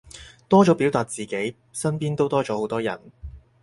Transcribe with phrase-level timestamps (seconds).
[0.49, 2.99] 多咗表達自己，身邊都多咗好多人